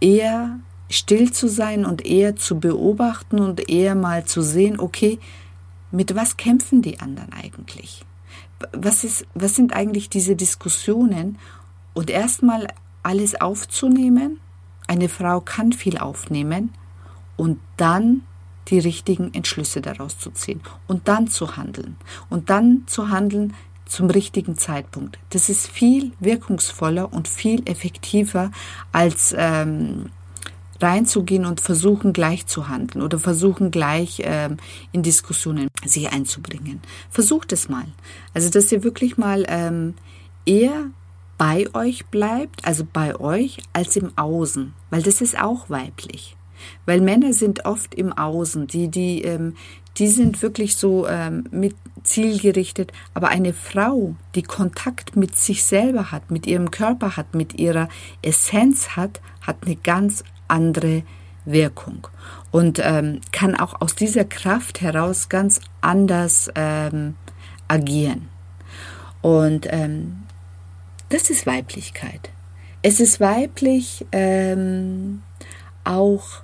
eher 0.00 0.58
still 0.90 1.32
zu 1.32 1.48
sein 1.48 1.86
und 1.86 2.04
eher 2.04 2.36
zu 2.36 2.60
beobachten 2.60 3.38
und 3.38 3.68
eher 3.68 3.94
mal 3.94 4.24
zu 4.24 4.42
sehen, 4.42 4.78
okay, 4.78 5.18
mit 5.90 6.14
was 6.14 6.36
kämpfen 6.36 6.82
die 6.82 7.00
anderen 7.00 7.32
eigentlich? 7.32 8.04
was, 8.72 9.04
ist, 9.04 9.26
was 9.34 9.54
sind 9.54 9.72
eigentlich 9.72 10.08
diese 10.08 10.36
Diskussionen 10.36 11.38
und 11.94 12.10
erstmal 12.10 12.68
alles 13.02 13.40
aufzunehmen. 13.40 14.40
Eine 14.86 15.08
Frau 15.08 15.40
kann 15.40 15.72
viel 15.72 15.98
aufnehmen 15.98 16.72
und 17.36 17.58
dann 17.76 18.22
die 18.68 18.78
richtigen 18.78 19.32
Entschlüsse 19.34 19.80
daraus 19.80 20.18
zu 20.18 20.30
ziehen 20.30 20.60
und 20.86 21.08
dann 21.08 21.28
zu 21.28 21.56
handeln 21.56 21.96
und 22.28 22.50
dann 22.50 22.84
zu 22.86 23.08
handeln 23.08 23.54
zum 23.86 24.10
richtigen 24.10 24.56
Zeitpunkt. 24.56 25.18
Das 25.30 25.48
ist 25.48 25.66
viel 25.66 26.12
wirkungsvoller 26.20 27.12
und 27.12 27.26
viel 27.26 27.68
effektiver 27.68 28.52
als 28.92 29.34
ähm, 29.36 30.10
reinzugehen 30.82 31.44
und 31.44 31.60
versuchen 31.60 32.12
gleich 32.12 32.46
zu 32.46 32.68
handeln 32.68 33.02
oder 33.02 33.18
versuchen 33.18 33.70
gleich 33.70 34.22
ähm, 34.24 34.56
in 34.92 35.02
Diskussionen 35.02 35.68
sie 35.84 36.08
einzubringen. 36.08 36.80
Versucht 37.10 37.52
es 37.52 37.68
mal. 37.68 37.86
Also 38.34 38.50
dass 38.50 38.70
ihr 38.72 38.82
wirklich 38.82 39.16
mal 39.18 39.44
ähm, 39.48 39.94
eher 40.46 40.90
bei 41.38 41.66
euch 41.74 42.06
bleibt, 42.06 42.66
also 42.66 42.84
bei 42.90 43.18
euch, 43.18 43.58
als 43.72 43.96
im 43.96 44.12
Außen, 44.16 44.74
weil 44.90 45.02
das 45.02 45.20
ist 45.22 45.40
auch 45.40 45.70
weiblich. 45.70 46.36
Weil 46.84 47.00
Männer 47.00 47.32
sind 47.32 47.64
oft 47.64 47.94
im 47.94 48.12
Außen, 48.12 48.66
die, 48.66 48.88
die, 48.88 49.22
ähm, 49.22 49.54
die 49.96 50.08
sind 50.08 50.42
wirklich 50.42 50.76
so 50.76 51.06
ähm, 51.06 51.44
mit 51.50 51.74
zielgerichtet. 52.02 52.92
Aber 53.14 53.28
eine 53.28 53.52
Frau, 53.52 54.14
die 54.34 54.42
Kontakt 54.42 55.16
mit 55.16 55.36
sich 55.36 55.64
selber 55.64 56.12
hat, 56.12 56.30
mit 56.30 56.46
ihrem 56.46 56.70
Körper 56.70 57.16
hat, 57.16 57.34
mit 57.34 57.58
ihrer 57.58 57.88
Essenz 58.22 58.90
hat, 58.90 59.20
hat 59.40 59.64
eine 59.64 59.76
ganz 59.76 60.24
andere 60.50 61.02
Wirkung 61.44 62.06
und 62.50 62.80
ähm, 62.82 63.20
kann 63.32 63.56
auch 63.56 63.80
aus 63.80 63.94
dieser 63.94 64.24
Kraft 64.24 64.80
heraus 64.80 65.28
ganz 65.28 65.60
anders 65.80 66.50
ähm, 66.54 67.14
agieren. 67.68 68.28
Und 69.22 69.66
ähm, 69.70 70.24
das 71.08 71.30
ist 71.30 71.46
Weiblichkeit. 71.46 72.30
Es 72.82 73.00
ist 73.00 73.20
weiblich 73.20 74.06
ähm, 74.12 75.22
auch 75.84 76.42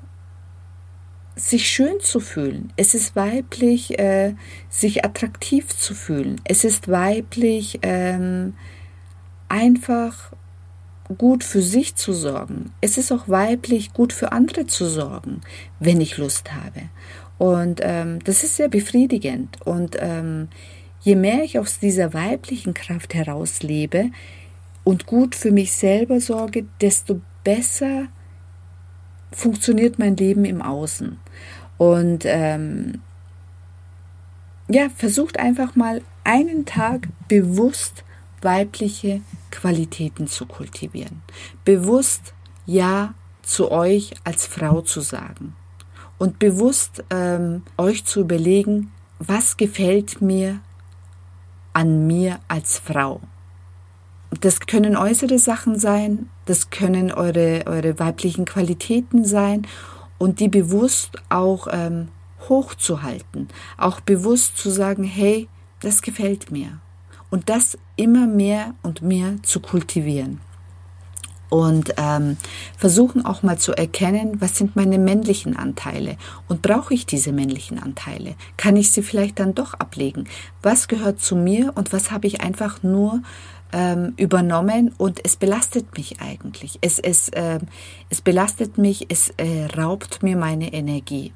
sich 1.36 1.68
schön 1.68 2.00
zu 2.00 2.20
fühlen. 2.20 2.72
Es 2.76 2.94
ist 2.94 3.14
weiblich, 3.14 3.98
äh, 3.98 4.34
sich 4.70 5.04
attraktiv 5.04 5.68
zu 5.68 5.94
fühlen. 5.94 6.40
Es 6.44 6.64
ist 6.64 6.88
weiblich, 6.88 7.78
ähm, 7.82 8.54
einfach 9.48 10.32
gut 11.18 11.44
für 11.44 11.62
sich 11.62 11.94
zu 11.94 12.12
sorgen. 12.12 12.72
Es 12.80 12.98
ist 12.98 13.12
auch 13.12 13.28
weiblich, 13.28 13.92
gut 13.92 14.12
für 14.12 14.32
andere 14.32 14.66
zu 14.66 14.86
sorgen, 14.86 15.40
wenn 15.80 16.00
ich 16.00 16.16
Lust 16.16 16.52
habe. 16.52 16.88
Und 17.38 17.80
ähm, 17.82 18.18
das 18.24 18.42
ist 18.42 18.56
sehr 18.56 18.68
befriedigend. 18.68 19.58
Und 19.64 19.96
ähm, 19.98 20.48
je 21.00 21.14
mehr 21.14 21.44
ich 21.44 21.58
aus 21.58 21.78
dieser 21.78 22.14
weiblichen 22.14 22.74
Kraft 22.74 23.14
heraus 23.14 23.62
lebe 23.62 24.10
und 24.84 25.06
gut 25.06 25.34
für 25.34 25.52
mich 25.52 25.72
selber 25.72 26.20
sorge, 26.20 26.66
desto 26.80 27.20
besser 27.44 28.06
funktioniert 29.32 29.98
mein 29.98 30.16
Leben 30.16 30.44
im 30.44 30.62
Außen. 30.62 31.18
Und 31.78 32.24
ähm, 32.24 33.02
ja, 34.68 34.88
versucht 34.94 35.38
einfach 35.38 35.76
mal 35.76 36.02
einen 36.24 36.64
Tag 36.64 37.08
bewusst 37.28 38.04
weibliche 38.46 39.22
Qualitäten 39.50 40.28
zu 40.28 40.46
kultivieren. 40.46 41.20
Bewusst 41.64 42.32
Ja 42.64 43.14
zu 43.42 43.70
euch 43.72 44.14
als 44.22 44.46
Frau 44.46 44.80
zu 44.82 45.00
sagen. 45.00 45.56
Und 46.18 46.38
bewusst 46.38 47.04
ähm, 47.10 47.62
euch 47.76 48.04
zu 48.04 48.20
überlegen, 48.20 48.92
was 49.18 49.56
gefällt 49.56 50.22
mir 50.22 50.60
an 51.72 52.06
mir 52.06 52.38
als 52.48 52.78
Frau. 52.78 53.20
Das 54.40 54.60
können 54.60 54.96
äußere 54.96 55.38
Sachen 55.38 55.78
sein, 55.78 56.30
das 56.46 56.70
können 56.70 57.10
eure, 57.12 57.64
eure 57.66 57.98
weiblichen 57.98 58.44
Qualitäten 58.44 59.24
sein 59.24 59.66
und 60.18 60.38
die 60.38 60.48
bewusst 60.48 61.18
auch 61.28 61.66
ähm, 61.70 62.08
hochzuhalten, 62.48 63.48
auch 63.76 64.00
bewusst 64.00 64.56
zu 64.56 64.70
sagen, 64.70 65.04
hey, 65.04 65.48
das 65.80 66.00
gefällt 66.00 66.50
mir 66.50 66.80
und 67.36 67.50
das 67.50 67.76
immer 67.96 68.26
mehr 68.26 68.72
und 68.82 69.02
mehr 69.02 69.34
zu 69.42 69.60
kultivieren. 69.60 70.40
Und 71.50 71.92
ähm, 71.98 72.38
versuchen 72.78 73.26
auch 73.26 73.42
mal 73.42 73.58
zu 73.58 73.72
erkennen, 73.72 74.40
was 74.40 74.56
sind 74.56 74.74
meine 74.74 74.98
männlichen 74.98 75.54
Anteile 75.54 76.16
und 76.48 76.62
brauche 76.62 76.94
ich 76.94 77.04
diese 77.04 77.32
männlichen 77.32 77.78
Anteile? 77.78 78.36
Kann 78.56 78.74
ich 78.74 78.90
sie 78.90 79.02
vielleicht 79.02 79.38
dann 79.38 79.54
doch 79.54 79.74
ablegen? 79.74 80.24
Was 80.62 80.88
gehört 80.88 81.20
zu 81.20 81.36
mir 81.36 81.72
und 81.74 81.92
was 81.92 82.10
habe 82.10 82.26
ich 82.26 82.40
einfach 82.40 82.82
nur 82.82 83.20
ähm, 83.70 84.14
übernommen 84.16 84.94
und 84.96 85.20
es 85.22 85.36
belastet 85.36 85.94
mich 85.94 86.22
eigentlich. 86.22 86.78
Es, 86.80 86.98
es, 86.98 87.28
äh, 87.28 87.58
es 88.08 88.22
belastet 88.22 88.78
mich, 88.78 89.10
es 89.10 89.28
äh, 89.36 89.66
raubt 89.76 90.22
mir 90.22 90.38
meine 90.38 90.72
Energie. 90.72 91.34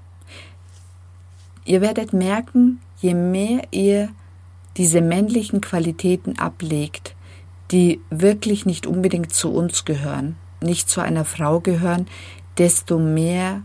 Ihr 1.67 1.83
werdet 1.83 2.15
merken, 2.15 2.81
je 3.03 3.13
mehr 3.13 3.65
ihr 3.71 4.09
diese 4.81 5.03
männlichen 5.03 5.61
Qualitäten 5.61 6.39
ablegt, 6.39 7.15
die 7.71 8.01
wirklich 8.09 8.65
nicht 8.65 8.87
unbedingt 8.87 9.31
zu 9.31 9.53
uns 9.53 9.85
gehören, 9.85 10.37
nicht 10.63 10.89
zu 10.89 11.03
einer 11.03 11.27
Frau 11.27 11.61
gehören, 11.61 12.07
desto 12.57 12.99
mehr, 12.99 13.61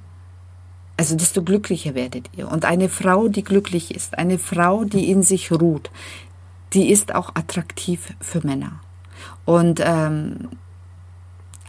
also 0.97 1.15
desto 1.15 1.41
glücklicher 1.41 1.95
werdet 1.95 2.29
ihr. 2.35 2.51
Und 2.51 2.65
eine 2.65 2.89
Frau, 2.89 3.29
die 3.29 3.45
glücklich 3.45 3.95
ist, 3.95 4.17
eine 4.17 4.37
Frau, 4.37 4.83
die 4.83 5.09
in 5.09 5.23
sich 5.23 5.53
ruht, 5.53 5.89
die 6.73 6.89
ist 6.89 7.15
auch 7.15 7.29
attraktiv 7.33 8.13
für 8.19 8.45
Männer. 8.45 8.81
Und 9.45 9.79
ähm, 9.81 10.49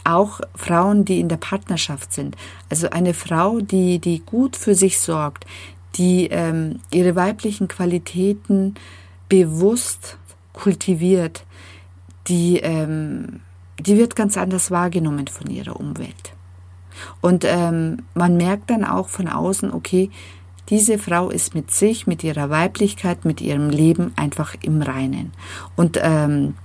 auch 0.03 0.41
Frauen, 0.55 1.05
die 1.05 1.21
in 1.21 1.29
der 1.29 1.37
Partnerschaft 1.37 2.11
sind. 2.11 2.35
Also 2.69 2.89
eine 2.89 3.13
Frau, 3.13 3.61
die, 3.61 3.99
die 3.99 4.19
gut 4.19 4.57
für 4.57 4.75
sich 4.75 4.99
sorgt, 4.99 5.45
die 5.95 6.27
ähm, 6.27 6.81
ihre 6.91 7.15
weiblichen 7.15 7.69
Qualitäten 7.69 8.75
bewusst 9.29 10.17
kultiviert, 10.53 11.45
die, 12.27 12.57
ähm, 12.57 13.41
die 13.79 13.97
wird 13.97 14.15
ganz 14.15 14.37
anders 14.37 14.71
wahrgenommen 14.71 15.27
von 15.27 15.49
ihrer 15.49 15.79
Umwelt. 15.79 16.33
Und 17.21 17.45
ähm, 17.45 18.03
man 18.15 18.37
merkt 18.37 18.69
dann 18.69 18.83
auch 18.83 19.09
von 19.09 19.27
außen, 19.27 19.71
okay, 19.71 20.09
diese 20.69 20.97
Frau 20.97 21.29
ist 21.29 21.55
mit 21.55 21.71
sich, 21.71 22.07
mit 22.07 22.23
ihrer 22.23 22.49
Weiblichkeit, 22.49 23.23
mit 23.23 23.39
ihrem 23.39 23.69
Leben 23.69 24.11
einfach 24.15 24.55
im 24.61 24.81
Reinen. 24.81 25.31
Und 25.75 25.97
ähm, 26.01 26.55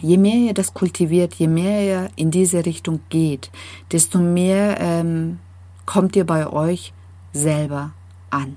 je 0.00 0.16
mehr 0.16 0.36
ihr 0.36 0.54
das 0.54 0.72
kultiviert, 0.72 1.34
je 1.34 1.48
mehr 1.48 1.84
ihr 1.84 2.10
in 2.16 2.30
diese 2.30 2.64
Richtung 2.64 3.00
geht, 3.10 3.50
desto 3.92 4.18
mehr 4.18 4.78
ähm, 4.80 5.38
kommt 5.84 6.16
ihr 6.16 6.24
bei 6.24 6.46
euch 6.46 6.94
selber 7.32 7.92
an. 8.30 8.56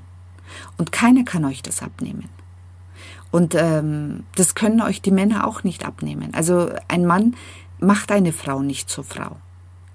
Und 0.77 0.91
keiner 0.91 1.23
kann 1.23 1.45
euch 1.45 1.61
das 1.61 1.81
abnehmen. 1.81 2.29
Und 3.31 3.55
ähm, 3.55 4.23
das 4.35 4.55
können 4.55 4.81
euch 4.81 5.01
die 5.01 5.11
Männer 5.11 5.47
auch 5.47 5.63
nicht 5.63 5.85
abnehmen. 5.85 6.33
Also 6.33 6.69
ein 6.87 7.05
Mann 7.05 7.35
macht 7.79 8.11
eine 8.11 8.33
Frau 8.33 8.61
nicht 8.61 8.89
zur 8.89 9.03
Frau. 9.03 9.37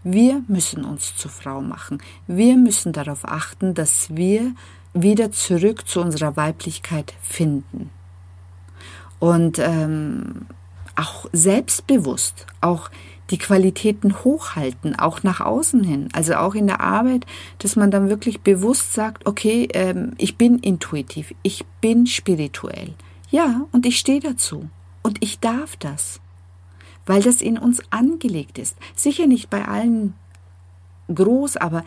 Wir 0.04 0.42
müssen 0.48 0.84
uns 0.84 1.16
zur 1.16 1.30
Frau 1.30 1.60
machen. 1.60 1.98
Wir 2.26 2.56
müssen 2.56 2.92
darauf 2.92 3.24
achten, 3.24 3.74
dass 3.74 4.14
wir 4.14 4.52
wieder 4.92 5.32
zurück 5.32 5.88
zu 5.88 6.00
unserer 6.00 6.36
Weiblichkeit 6.36 7.14
finden. 7.22 7.90
Und 9.18 9.58
ähm, 9.58 10.46
auch 10.94 11.26
selbstbewusst, 11.32 12.46
auch 12.60 12.90
die 13.30 13.38
Qualitäten 13.38 14.22
hochhalten, 14.22 14.98
auch 14.98 15.22
nach 15.22 15.40
außen 15.40 15.82
hin, 15.82 16.08
also 16.12 16.34
auch 16.34 16.54
in 16.54 16.66
der 16.66 16.80
Arbeit, 16.80 17.24
dass 17.58 17.74
man 17.74 17.90
dann 17.90 18.10
wirklich 18.10 18.42
bewusst 18.42 18.92
sagt, 18.92 19.26
okay, 19.26 19.68
ähm, 19.72 20.12
ich 20.18 20.36
bin 20.36 20.58
intuitiv, 20.58 21.34
ich 21.42 21.64
bin 21.80 22.06
spirituell. 22.06 22.94
Ja, 23.34 23.66
und 23.72 23.84
ich 23.84 23.98
stehe 23.98 24.20
dazu. 24.20 24.68
Und 25.02 25.18
ich 25.22 25.40
darf 25.40 25.76
das 25.76 26.20
weil 27.06 27.22
das 27.22 27.40
in 27.40 27.58
uns 27.58 27.82
angelegt 27.90 28.58
ist. 28.58 28.76
Sicher 28.94 29.26
nicht 29.26 29.50
bei 29.50 29.66
allen 29.66 30.14
groß, 31.12 31.56
aber 31.56 31.84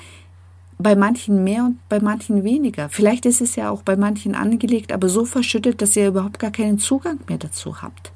bei 0.77 0.95
manchen 0.95 1.43
mehr 1.43 1.63
und 1.63 1.89
bei 1.89 1.99
manchen 1.99 2.43
weniger. 2.43 2.89
Vielleicht 2.89 3.25
ist 3.25 3.41
es 3.41 3.55
ja 3.55 3.71
auch 3.71 3.81
bei 3.81 3.95
manchen 3.95 4.35
angelegt, 4.35 4.91
aber 4.91 5.09
so 5.09 5.25
verschüttet, 5.25 5.81
dass 5.81 5.95
ihr 5.95 6.09
überhaupt 6.09 6.37
gar 6.37 6.51
keinen 6.51 6.77
Zugang 6.77 7.19
mehr 7.27 7.39
dazu 7.39 7.81
habt. 7.81 8.11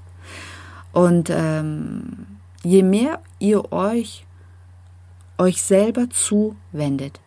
Und 0.91 1.29
ähm, 1.31 2.27
je 2.63 2.83
mehr 2.83 3.21
ihr 3.39 3.71
euch 3.71 4.25
euch 5.37 5.63
selber 5.63 6.07
zuwendet, 6.11 7.19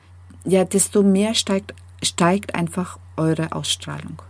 ja, 0.44 0.64
desto 0.64 1.02
mehr 1.02 1.34
steigt, 1.34 1.74
steigt 2.00 2.54
einfach 2.54 3.00
eure 3.16 3.50
Ausstrahlung. 3.50 4.22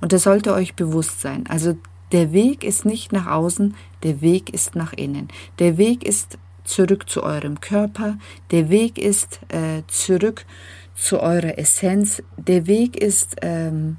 Und 0.00 0.12
das 0.12 0.24
sollte 0.24 0.52
euch 0.54 0.74
bewusst 0.74 1.20
sein. 1.20 1.44
Also 1.48 1.76
der 2.12 2.32
Weg 2.32 2.64
ist 2.64 2.84
nicht 2.84 3.12
nach 3.12 3.26
außen, 3.26 3.74
der 4.02 4.20
Weg 4.20 4.50
ist 4.52 4.76
nach 4.76 4.92
innen. 4.92 5.28
Der 5.58 5.78
Weg 5.78 6.04
ist 6.04 6.38
zurück 6.64 7.08
zu 7.08 7.22
eurem 7.22 7.60
Körper, 7.60 8.18
der 8.50 8.70
Weg 8.70 8.98
ist 8.98 9.40
äh, 9.48 9.82
zurück 9.88 10.46
zu 10.94 11.20
eurer 11.20 11.58
Essenz, 11.58 12.22
der 12.36 12.66
Weg 12.66 12.96
ist 12.96 13.36
ähm, 13.42 13.96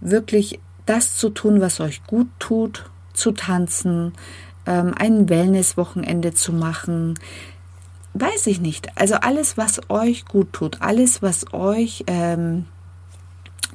wirklich 0.00 0.60
das 0.86 1.16
zu 1.16 1.30
tun, 1.30 1.60
was 1.60 1.80
euch 1.80 2.04
gut 2.04 2.28
tut, 2.38 2.88
zu 3.12 3.32
tanzen, 3.32 4.12
ähm, 4.66 4.94
ein 4.96 5.28
Wellness-Wochenende 5.28 6.32
zu 6.32 6.52
machen, 6.52 7.18
weiß 8.14 8.46
ich 8.46 8.60
nicht. 8.60 8.96
Also 8.96 9.16
alles, 9.16 9.56
was 9.56 9.80
euch 9.90 10.24
gut 10.24 10.52
tut, 10.52 10.80
alles, 10.80 11.22
was 11.22 11.52
euch 11.52 12.04
ähm, 12.06 12.66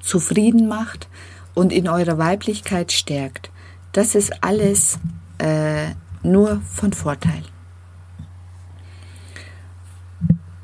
zufrieden 0.02 0.68
macht 0.68 1.10
und 1.56 1.74
in 1.74 1.88
eurer 1.88 2.20
Weiblichkeit 2.20 2.92
stärkt. 2.92 3.50
Das 3.94 4.14
ist 4.14 4.44
alles 4.44 5.00
äh, 5.40 5.88
nur 6.22 6.62
von 6.62 6.94
Vorteil. 6.94 7.44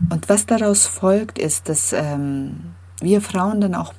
Und 0.09 0.27
was 0.27 0.45
daraus 0.45 0.85
folgt, 0.85 1.39
ist, 1.39 1.69
dass 1.69 1.93
ähm, 1.93 2.73
wir 2.99 3.21
Frauen 3.21 3.61
dann 3.61 3.75
auch 3.75 3.93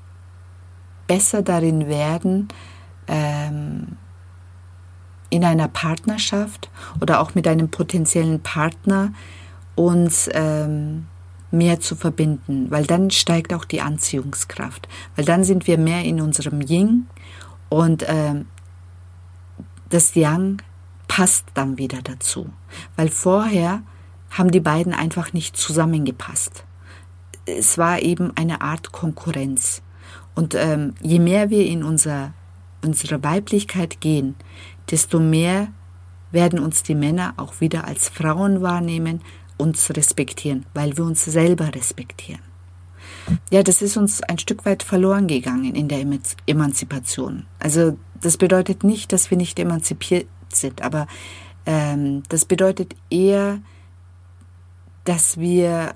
besser 1.07 1.43
darin 1.43 1.89
werden, 1.89 2.49
ähm, 3.09 3.97
in 5.31 5.45
einer 5.45 5.69
Partnerschaft 5.69 6.71
oder 7.01 7.21
auch 7.21 7.35
mit 7.35 7.49
einem 7.49 7.71
potenziellen 7.71 8.41
Partner 8.43 9.13
uns 9.75 10.29
ähm, 10.35 11.07
mehr 11.53 11.81
zu 11.81 11.95
verbinden, 11.95 12.71
weil 12.71 12.85
dann 12.87 13.11
steigt 13.11 13.55
auch 13.55 13.65
die 13.65 13.81
Anziehungskraft, 13.81 14.89
weil 15.17 15.25
dann 15.25 15.45
sind 15.45 15.67
wir 15.67 15.79
mehr 15.79 16.03
in 16.05 16.21
unserem 16.21 16.61
Ying 16.61 17.07
und 17.69 18.05
ähm, 18.09 18.47
das 19.91 20.15
Yang 20.15 20.63
passt 21.09 21.45
dann 21.55 21.79
wieder 21.79 22.01
dazu, 22.03 22.51
weil 22.97 23.09
vorher 23.09 23.83
haben 24.31 24.51
die 24.51 24.61
beiden 24.61 24.95
einfach 24.95 25.33
nicht 25.33 25.57
zusammengepasst. 25.57 26.65
Es 27.45 27.77
war 27.77 28.01
eben 28.01 28.35
eine 28.37 28.63
Art 28.63 28.93
Konkurrenz. 28.93 29.83
Und 30.35 30.55
ähm, 30.55 30.95
je 31.03 31.19
mehr 31.19 31.51
wir 31.51 31.67
in 31.67 31.85
unser, 31.85 32.33
unsere 32.83 33.23
Weiblichkeit 33.23 34.01
gehen, 34.01 34.35
desto 34.91 35.21
mehr 35.21 35.69
werden 36.31 36.59
uns 36.59 36.83
die 36.83 36.95
Männer 36.95 37.35
auch 37.37 37.61
wieder 37.61 37.87
als 37.87 38.09
Frauen 38.09 38.63
wahrnehmen, 38.63 39.21
uns 39.63 39.91
respektieren, 39.97 40.67
weil 40.75 40.97
wir 40.97 41.05
uns 41.05 41.25
selber 41.25 41.75
respektieren. 41.75 42.43
Ja, 43.51 43.63
das 43.63 43.83
ist 43.83 43.97
uns 43.97 44.23
ein 44.23 44.39
Stück 44.39 44.67
weit 44.67 44.83
verloren 44.83 45.29
gegangen 45.29 45.75
in 45.75 45.89
der 45.89 46.05
Emanzipation. 46.47 47.47
Also 47.61 47.97
das 48.21 48.37
bedeutet 48.37 48.83
nicht, 48.83 49.13
dass 49.13 49.31
wir 49.31 49.39
nicht 49.39 49.59
emanzipiert 49.59 50.27
sind, 50.53 50.83
aber 50.83 51.07
ähm, 51.65 52.25
das 52.29 52.45
bedeutet 52.45 52.97
eher, 53.11 53.61
dass 55.05 55.39
wir 55.39 55.95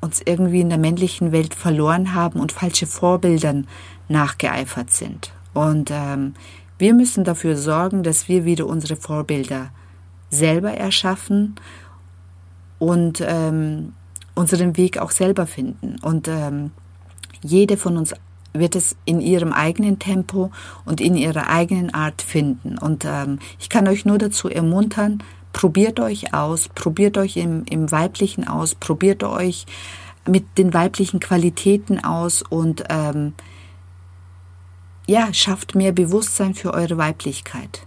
uns 0.00 0.20
irgendwie 0.24 0.60
in 0.60 0.68
der 0.68 0.78
männlichen 0.78 1.32
Welt 1.32 1.54
verloren 1.54 2.14
haben 2.14 2.40
und 2.40 2.52
falsche 2.52 2.86
Vorbildern 2.86 3.66
nachgeeifert 4.08 4.90
sind. 4.90 5.32
Und 5.54 5.90
ähm, 5.92 6.34
wir 6.78 6.94
müssen 6.94 7.24
dafür 7.24 7.56
sorgen, 7.56 8.02
dass 8.02 8.28
wir 8.28 8.44
wieder 8.44 8.66
unsere 8.66 8.96
Vorbilder 8.96 9.70
selber 10.30 10.72
erschaffen 10.72 11.56
und 12.78 13.22
ähm, 13.26 13.92
unseren 14.34 14.76
Weg 14.76 14.98
auch 14.98 15.10
selber 15.10 15.46
finden. 15.46 15.96
Und 16.00 16.28
ähm, 16.28 16.70
jede 17.42 17.76
von 17.76 17.96
uns 17.96 18.14
wird 18.52 18.76
es 18.76 18.96
in 19.04 19.20
ihrem 19.20 19.52
eigenen 19.52 19.98
Tempo 19.98 20.50
und 20.84 21.00
in 21.00 21.16
ihrer 21.16 21.48
eigenen 21.48 21.92
Art 21.92 22.22
finden. 22.22 22.78
Und 22.78 23.04
ähm, 23.04 23.38
ich 23.60 23.68
kann 23.68 23.88
euch 23.88 24.04
nur 24.04 24.18
dazu 24.18 24.48
ermuntern, 24.48 25.22
probiert 25.52 26.00
euch 26.00 26.34
aus, 26.34 26.68
probiert 26.68 27.18
euch 27.18 27.36
im, 27.36 27.64
im 27.66 27.90
Weiblichen 27.90 28.46
aus, 28.46 28.74
probiert 28.74 29.22
euch 29.24 29.66
mit 30.26 30.58
den 30.58 30.74
weiblichen 30.74 31.20
Qualitäten 31.20 32.02
aus 32.04 32.42
und 32.42 32.84
ähm, 32.90 33.34
ja, 35.06 35.32
schafft 35.32 35.74
mehr 35.74 35.92
Bewusstsein 35.92 36.54
für 36.54 36.74
eure 36.74 36.98
Weiblichkeit. 36.98 37.86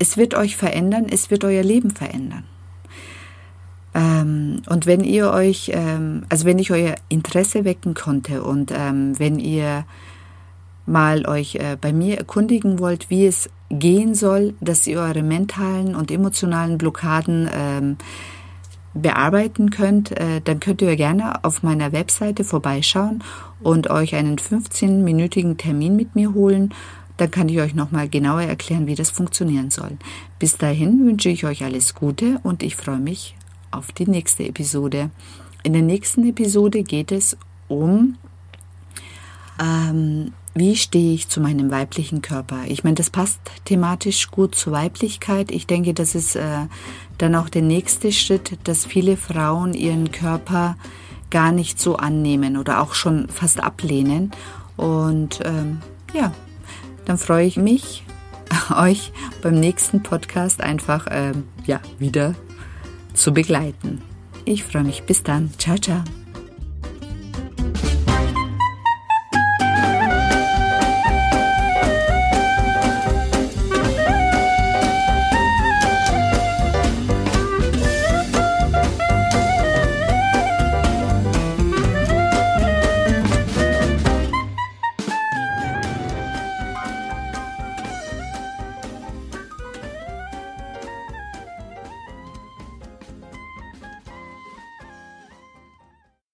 Es 0.00 0.16
wird 0.16 0.34
euch 0.34 0.56
verändern, 0.56 1.06
es 1.08 1.30
wird 1.30 1.44
euer 1.44 1.62
Leben 1.62 1.90
verändern. 1.90 2.44
Ähm, 3.98 4.62
und 4.68 4.86
wenn 4.86 5.02
ihr 5.02 5.32
euch, 5.32 5.72
ähm, 5.74 6.22
also 6.28 6.44
wenn 6.44 6.60
ich 6.60 6.70
euer 6.70 6.94
Interesse 7.08 7.64
wecken 7.64 7.94
konnte 7.94 8.44
und 8.44 8.70
ähm, 8.72 9.18
wenn 9.18 9.40
ihr 9.40 9.84
mal 10.86 11.26
euch 11.26 11.56
äh, 11.56 11.76
bei 11.80 11.92
mir 11.92 12.18
erkundigen 12.18 12.78
wollt, 12.78 13.10
wie 13.10 13.26
es 13.26 13.50
gehen 13.70 14.14
soll, 14.14 14.54
dass 14.60 14.86
ihr 14.86 15.00
eure 15.00 15.22
mentalen 15.22 15.96
und 15.96 16.12
emotionalen 16.12 16.78
Blockaden 16.78 17.50
ähm, 17.52 17.96
bearbeiten 18.94 19.70
könnt, 19.70 20.12
äh, 20.12 20.40
dann 20.42 20.60
könnt 20.60 20.80
ihr 20.80 20.94
gerne 20.94 21.44
auf 21.44 21.64
meiner 21.64 21.90
Webseite 21.92 22.44
vorbeischauen 22.44 23.24
und 23.60 23.90
euch 23.90 24.14
einen 24.14 24.36
15-minütigen 24.36 25.56
Termin 25.56 25.96
mit 25.96 26.14
mir 26.14 26.34
holen. 26.34 26.72
Dann 27.16 27.32
kann 27.32 27.48
ich 27.48 27.60
euch 27.60 27.74
nochmal 27.74 28.08
genauer 28.08 28.42
erklären, 28.42 28.86
wie 28.86 28.94
das 28.94 29.10
funktionieren 29.10 29.70
soll. 29.70 29.98
Bis 30.38 30.56
dahin 30.56 31.04
wünsche 31.04 31.30
ich 31.30 31.44
euch 31.44 31.64
alles 31.64 31.96
Gute 31.96 32.38
und 32.44 32.62
ich 32.62 32.76
freue 32.76 33.00
mich 33.00 33.34
auf 33.70 33.92
die 33.92 34.08
nächste 34.08 34.44
Episode. 34.44 35.10
In 35.62 35.72
der 35.72 35.82
nächsten 35.82 36.26
Episode 36.28 36.82
geht 36.82 37.12
es 37.12 37.36
um, 37.68 38.16
ähm, 39.60 40.32
wie 40.54 40.76
stehe 40.76 41.14
ich 41.14 41.28
zu 41.28 41.40
meinem 41.40 41.70
weiblichen 41.70 42.22
Körper. 42.22 42.62
Ich 42.66 42.84
meine, 42.84 42.96
das 42.96 43.10
passt 43.10 43.40
thematisch 43.64 44.30
gut 44.30 44.54
zur 44.54 44.72
Weiblichkeit. 44.72 45.50
Ich 45.50 45.66
denke, 45.66 45.94
das 45.94 46.14
ist 46.14 46.36
äh, 46.36 46.66
dann 47.18 47.34
auch 47.34 47.48
der 47.48 47.62
nächste 47.62 48.12
Schritt, 48.12 48.58
dass 48.64 48.86
viele 48.86 49.16
Frauen 49.16 49.74
ihren 49.74 50.10
Körper 50.10 50.76
gar 51.30 51.52
nicht 51.52 51.78
so 51.78 51.96
annehmen 51.96 52.56
oder 52.56 52.80
auch 52.80 52.94
schon 52.94 53.28
fast 53.28 53.62
ablehnen. 53.62 54.30
Und 54.76 55.40
ähm, 55.44 55.80
ja, 56.14 56.32
dann 57.04 57.18
freue 57.18 57.46
ich 57.46 57.56
mich, 57.56 58.04
euch 58.74 59.12
beim 59.42 59.60
nächsten 59.60 60.02
Podcast 60.02 60.60
einfach 60.60 61.06
ähm, 61.10 61.44
ja, 61.66 61.80
wieder 61.98 62.34
zu 63.18 63.32
begleiten. 63.32 64.00
Ich 64.44 64.64
freue 64.64 64.84
mich. 64.84 65.02
Bis 65.02 65.22
dann. 65.22 65.50
Ciao, 65.58 65.76
ciao. 65.76 66.02